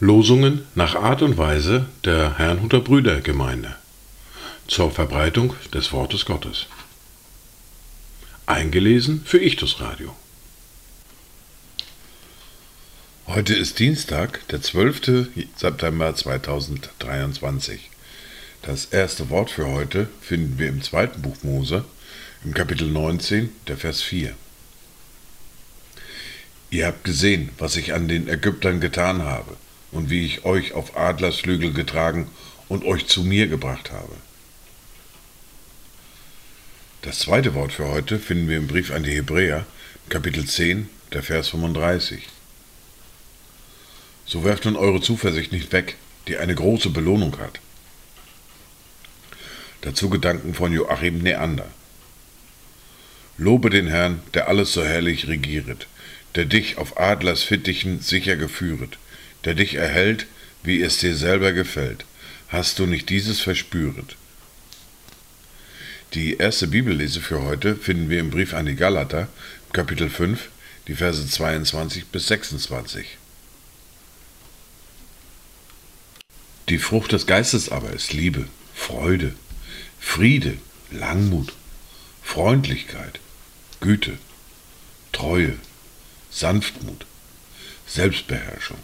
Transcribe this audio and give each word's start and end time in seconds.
Losungen 0.00 0.66
nach 0.74 0.96
Art 0.96 1.22
und 1.22 1.38
Weise 1.38 1.86
der 2.04 2.38
Herrnhuter 2.38 2.80
Brüdergemeinde 2.80 3.76
zur 4.66 4.90
Verbreitung 4.90 5.54
des 5.72 5.92
Wortes 5.92 6.24
Gottes. 6.24 6.66
Eingelesen 8.46 9.22
für 9.24 9.38
Ichtus 9.38 9.80
Radio. 9.80 10.16
Heute 13.26 13.54
ist 13.54 13.78
Dienstag, 13.78 14.46
der 14.48 14.62
12. 14.62 15.28
September 15.54 16.14
2023. 16.14 17.90
Das 18.62 18.86
erste 18.86 19.30
Wort 19.30 19.50
für 19.50 19.68
heute 19.68 20.08
finden 20.20 20.58
wir 20.58 20.68
im 20.68 20.82
zweiten 20.82 21.22
Buch 21.22 21.36
Mose, 21.42 21.84
im 22.44 22.54
Kapitel 22.54 22.88
19, 22.88 23.50
der 23.66 23.76
Vers 23.76 24.02
4. 24.02 24.34
Ihr 26.70 26.86
habt 26.86 27.02
gesehen, 27.04 27.50
was 27.58 27.76
ich 27.76 27.94
an 27.94 28.06
den 28.06 28.28
Ägyptern 28.28 28.80
getan 28.80 29.22
habe 29.22 29.56
und 29.90 30.10
wie 30.10 30.24
ich 30.24 30.44
euch 30.44 30.72
auf 30.72 30.96
Adlersflügel 30.96 31.72
getragen 31.72 32.28
und 32.68 32.84
euch 32.84 33.06
zu 33.06 33.24
mir 33.24 33.48
gebracht 33.48 33.90
habe. 33.90 34.14
Das 37.02 37.20
zweite 37.20 37.54
Wort 37.54 37.72
für 37.72 37.88
heute 37.88 38.18
finden 38.18 38.48
wir 38.48 38.56
im 38.56 38.68
Brief 38.68 38.92
an 38.92 39.02
die 39.02 39.14
Hebräer, 39.14 39.66
Kapitel 40.08 40.46
10, 40.46 40.88
der 41.12 41.22
Vers 41.22 41.48
35. 41.48 42.28
So 44.26 44.44
werft 44.44 44.64
nun 44.64 44.76
eure 44.76 45.00
Zuversicht 45.00 45.52
nicht 45.52 45.72
weg, 45.72 45.96
die 46.28 46.36
eine 46.36 46.54
große 46.54 46.90
Belohnung 46.90 47.38
hat. 47.38 47.60
Dazu 49.80 50.10
Gedanken 50.10 50.54
von 50.54 50.72
Joachim 50.72 51.18
Neander. 51.18 51.68
Lobe 53.40 53.70
den 53.70 53.86
Herrn, 53.86 54.20
der 54.34 54.48
alles 54.48 54.72
so 54.72 54.84
herrlich 54.84 55.28
regieret, 55.28 55.86
der 56.34 56.44
dich 56.44 56.76
auf 56.76 56.98
Adlers 56.98 57.44
Fittichen 57.44 58.00
sicher 58.00 58.36
geführet, 58.36 58.98
der 59.44 59.54
dich 59.54 59.76
erhält, 59.76 60.26
wie 60.64 60.82
es 60.82 60.98
dir 60.98 61.14
selber 61.14 61.52
gefällt. 61.52 62.04
Hast 62.48 62.80
du 62.80 62.86
nicht 62.86 63.08
dieses 63.10 63.38
verspüret? 63.38 64.16
Die 66.14 66.38
erste 66.38 66.66
Bibellese 66.66 67.20
für 67.20 67.42
heute 67.42 67.76
finden 67.76 68.10
wir 68.10 68.18
im 68.18 68.30
Brief 68.30 68.54
an 68.54 68.66
die 68.66 68.74
Galater, 68.74 69.28
Kapitel 69.72 70.10
5, 70.10 70.48
die 70.88 70.94
Verse 70.94 71.24
22 71.24 72.06
bis 72.06 72.26
26. 72.26 73.18
Die 76.68 76.78
Frucht 76.78 77.12
des 77.12 77.26
Geistes 77.26 77.68
aber 77.68 77.92
ist 77.92 78.12
Liebe, 78.12 78.48
Freude, 78.74 79.34
Friede, 80.00 80.58
Langmut, 80.90 81.52
Freundlichkeit, 82.22 83.20
Güte, 83.80 84.18
Treue, 85.12 85.54
Sanftmut, 86.30 87.06
Selbstbeherrschung. 87.86 88.78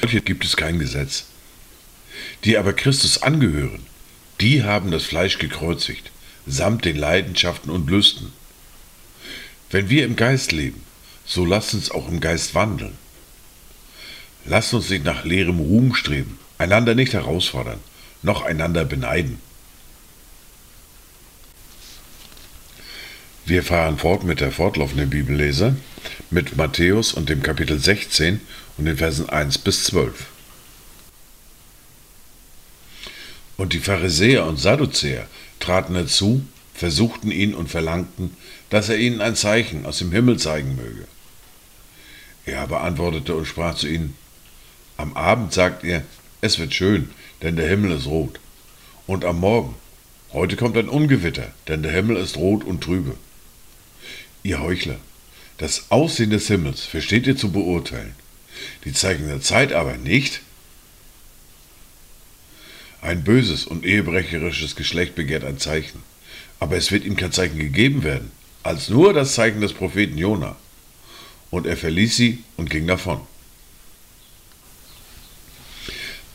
Solche 0.00 0.20
gibt 0.20 0.44
es 0.44 0.56
kein 0.56 0.80
Gesetz. 0.80 1.26
Die 2.44 2.58
aber 2.58 2.72
Christus 2.72 3.22
angehören, 3.22 3.86
die 4.40 4.64
haben 4.64 4.90
das 4.90 5.04
Fleisch 5.04 5.38
gekreuzigt, 5.38 6.10
samt 6.46 6.84
den 6.84 6.96
Leidenschaften 6.96 7.70
und 7.70 7.88
Lüsten. 7.88 8.32
Wenn 9.70 9.88
wir 9.88 10.04
im 10.04 10.16
Geist 10.16 10.50
leben, 10.50 10.82
so 11.24 11.44
lasst 11.44 11.72
uns 11.72 11.92
auch 11.92 12.08
im 12.08 12.20
Geist 12.20 12.56
wandeln. 12.56 12.98
Lasst 14.44 14.74
uns 14.74 14.90
nicht 14.90 15.04
nach 15.04 15.24
leerem 15.24 15.60
Ruhm 15.60 15.94
streben, 15.94 16.40
einander 16.58 16.96
nicht 16.96 17.12
herausfordern, 17.12 17.78
noch 18.22 18.42
einander 18.42 18.84
beneiden. 18.84 19.38
Wir 23.52 23.62
fahren 23.62 23.98
fort 23.98 24.24
mit 24.24 24.40
der 24.40 24.50
fortlaufenden 24.50 25.10
Bibellese 25.10 25.76
mit 26.30 26.56
Matthäus 26.56 27.12
und 27.12 27.28
dem 27.28 27.42
Kapitel 27.42 27.78
16 27.78 28.40
und 28.78 28.86
den 28.86 28.96
Versen 28.96 29.28
1 29.28 29.58
bis 29.58 29.84
12. 29.84 30.24
Und 33.58 33.74
die 33.74 33.78
Pharisäer 33.78 34.46
und 34.46 34.58
Sadduzäer 34.58 35.26
traten 35.60 35.96
herzu, 35.96 36.46
versuchten 36.72 37.30
ihn 37.30 37.52
und 37.52 37.68
verlangten, 37.68 38.34
dass 38.70 38.88
er 38.88 38.96
ihnen 38.96 39.20
ein 39.20 39.36
Zeichen 39.36 39.84
aus 39.84 39.98
dem 39.98 40.12
Himmel 40.12 40.38
zeigen 40.38 40.74
möge. 40.74 41.06
Er 42.46 42.62
aber 42.62 42.80
antwortete 42.80 43.34
und 43.34 43.44
sprach 43.44 43.74
zu 43.74 43.86
ihnen, 43.86 44.16
Am 44.96 45.14
Abend 45.14 45.52
sagt 45.52 45.84
ihr, 45.84 46.02
es 46.40 46.58
wird 46.58 46.72
schön, 46.72 47.10
denn 47.42 47.56
der 47.56 47.68
Himmel 47.68 47.90
ist 47.98 48.06
rot. 48.06 48.40
Und 49.06 49.26
am 49.26 49.40
Morgen, 49.40 49.74
heute 50.32 50.56
kommt 50.56 50.78
ein 50.78 50.88
Ungewitter, 50.88 51.52
denn 51.68 51.82
der 51.82 51.92
Himmel 51.92 52.16
ist 52.16 52.38
rot 52.38 52.64
und 52.64 52.82
trübe. 52.82 53.14
Ihr 54.42 54.60
Heuchler, 54.60 54.98
das 55.58 55.90
Aussehen 55.90 56.30
des 56.30 56.48
Himmels 56.48 56.82
versteht 56.84 57.26
ihr 57.26 57.36
zu 57.36 57.52
beurteilen, 57.52 58.14
die 58.84 58.92
Zeichen 58.92 59.28
der 59.28 59.40
Zeit 59.40 59.72
aber 59.72 59.96
nicht. 59.96 60.40
Ein 63.00 63.22
böses 63.22 63.66
und 63.66 63.84
ehebrecherisches 63.84 64.74
Geschlecht 64.74 65.14
begehrt 65.14 65.44
ein 65.44 65.58
Zeichen, 65.58 66.02
aber 66.58 66.76
es 66.76 66.90
wird 66.90 67.04
ihm 67.04 67.16
kein 67.16 67.32
Zeichen 67.32 67.58
gegeben 67.58 68.02
werden, 68.02 68.32
als 68.64 68.88
nur 68.88 69.12
das 69.12 69.34
Zeichen 69.34 69.60
des 69.60 69.72
Propheten 69.72 70.18
Jona. 70.18 70.56
Und 71.50 71.66
er 71.66 71.76
verließ 71.76 72.16
sie 72.16 72.42
und 72.56 72.70
ging 72.70 72.86
davon. 72.86 73.20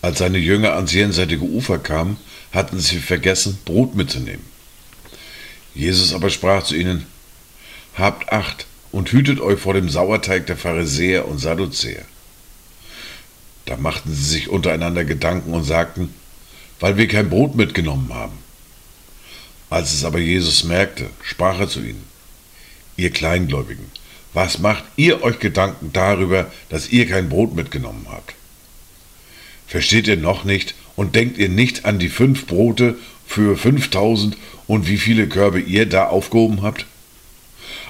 Als 0.01 0.19
seine 0.19 0.38
Jünger 0.38 0.74
ans 0.74 0.94
jenseitige 0.94 1.44
Ufer 1.44 1.79
kamen, 1.79 2.18
hatten 2.53 2.79
sie 2.79 3.00
vergessen, 3.00 3.57
Brot 3.66 3.95
mitzunehmen. 3.95 4.45
Jesus 5.74 6.13
aber 6.13 6.29
sprach 6.29 6.63
zu 6.63 6.75
ihnen, 6.75 7.06
Habt 7.97 8.31
Acht 8.31 8.68
und 8.91 9.12
hütet 9.12 9.40
euch 9.40 9.59
vor 9.59 9.74
dem 9.74 9.90
Sauerteig 9.90 10.46
der 10.46 10.56
Pharisäer 10.56 11.28
und 11.28 11.40
Sadduzäer. 11.40 12.06
Da 13.66 13.75
machten 13.75 14.13
sie 14.13 14.24
sich 14.24 14.50
untereinander 14.50 15.03
Gedanken 15.03 15.52
und 15.53 15.63
sagten, 15.63 16.13
weil 16.80 16.97
wir 16.97 17.07
kein 17.07 17.31
Brot 17.31 17.56
mitgenommen 17.56 18.13
haben. 18.13 18.38
Als 19.72 19.94
es 19.96 20.03
aber 20.03 20.19
Jesus 20.19 20.63
merkte, 20.63 21.09
sprach 21.24 21.59
er 21.59 21.69
zu 21.69 21.80
ihnen, 21.80 22.03
ihr 22.97 23.09
Kleingläubigen, 23.09 23.86
was 24.31 24.59
macht 24.59 24.84
ihr 24.96 25.24
euch 25.24 25.40
Gedanken 25.40 25.91
darüber, 25.91 26.52
dass 26.69 26.90
ihr 26.90 27.07
kein 27.07 27.30
Brot 27.30 27.56
mitgenommen 27.56 28.06
habt? 28.12 28.36
Versteht 29.66 30.07
ihr 30.07 30.18
noch 30.18 30.44
nicht 30.44 30.75
und 30.96 31.16
denkt 31.16 31.40
ihr 31.40 31.50
nicht 31.50 31.86
an 31.86 31.97
die 31.97 32.09
fünf 32.09 32.46
Brote 32.46 32.96
für 33.25 33.57
fünftausend 33.57 34.38
und 34.68 34.88
wie 34.88 34.97
viele 34.97 35.28
Körbe 35.28 35.59
ihr 35.59 35.88
da 35.88 36.06
aufgehoben 36.06 36.62
habt? 36.62 36.86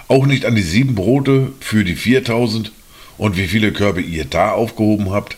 Auch 0.08 0.26
nicht 0.26 0.46
an 0.46 0.56
die 0.56 0.62
sieben 0.62 0.96
Brote 0.96 1.52
für 1.60 1.84
die 1.84 1.96
viertausend 1.96 2.72
und 3.18 3.36
wie 3.36 3.48
viele 3.48 3.74
Körbe 3.74 4.02
ihr 4.02 4.26
da 4.26 4.52
aufgehoben 4.52 5.12
habt? 5.12 5.38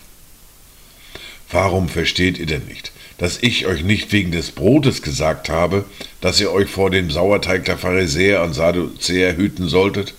Warum 1.52 1.90
versteht 1.90 2.38
ihr 2.38 2.46
denn 2.46 2.66
nicht, 2.66 2.92
dass 3.18 3.42
ich 3.42 3.66
euch 3.66 3.84
nicht 3.84 4.12
wegen 4.12 4.32
des 4.32 4.52
Brotes 4.52 5.02
gesagt 5.02 5.50
habe, 5.50 5.86
dass 6.22 6.40
ihr 6.40 6.52
euch 6.52 6.70
vor 6.70 6.92
dem 6.92 7.10
Sauerteig 7.10 7.66
der 7.66 7.80
Pharisäer 7.80 8.44
und 8.44 8.54
Sadduzäer 8.54 9.36
hüten 9.36 9.68
solltet? 9.68 10.14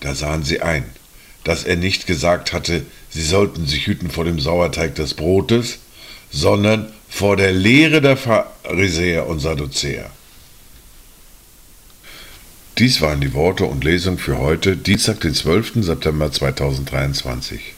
Da 0.00 0.14
sahen 0.14 0.44
sie 0.44 0.62
ein, 0.62 0.84
dass 1.44 1.64
er 1.64 1.76
nicht 1.76 2.06
gesagt 2.06 2.54
hatte, 2.54 2.86
sie 3.10 3.22
sollten 3.22 3.66
sich 3.66 3.86
hüten 3.86 4.10
vor 4.10 4.24
dem 4.24 4.40
Sauerteig 4.40 4.94
des 4.94 5.12
Brotes, 5.12 5.78
sondern 6.30 6.92
vor 7.10 7.36
der 7.36 7.52
Lehre 7.52 8.00
der 8.00 8.16
Pharisäer 8.16 9.26
und 9.26 9.40
Sadduzäer. 9.40 10.10
Dies 12.78 13.00
waren 13.00 13.22
die 13.22 13.32
Worte 13.32 13.64
und 13.64 13.84
Lesung 13.84 14.18
für 14.18 14.36
heute, 14.36 14.76
Dienstag, 14.76 15.20
den 15.20 15.32
12. 15.32 15.76
September 15.76 16.30
2023. 16.30 17.72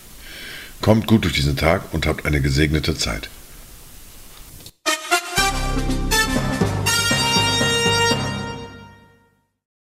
Kommt 0.81 1.07
gut 1.07 1.23
durch 1.23 1.35
diesen 1.35 1.57
Tag 1.57 1.95
und 1.95 2.05
habt 2.05 2.27
eine 2.27 2.41
gesegnete 2.41 2.97
Zeit. 2.97 3.31